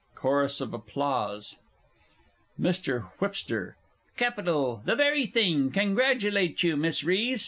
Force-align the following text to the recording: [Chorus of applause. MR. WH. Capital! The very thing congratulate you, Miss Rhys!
[Chorus 0.15 0.59
of 0.61 0.73
applause. 0.73 1.57
MR. 2.59 3.11
WH. 3.19 3.75
Capital! 4.17 4.81
The 4.83 4.95
very 4.95 5.27
thing 5.27 5.69
congratulate 5.69 6.63
you, 6.63 6.75
Miss 6.75 7.03
Rhys! 7.03 7.39